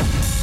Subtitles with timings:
[0.00, 0.39] we